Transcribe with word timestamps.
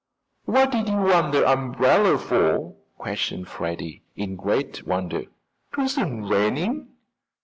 "What 0.45 0.71
did 0.71 0.89
you 0.89 0.95
want 0.95 1.31
the 1.31 1.47
umbrella 1.47 2.17
for?" 2.17 2.73
questioned 2.97 3.47
Freddie, 3.47 4.01
in 4.15 4.35
great 4.35 4.87
wonder. 4.87 5.25
"'Twasn't 5.73 6.27
raining." 6.27 6.87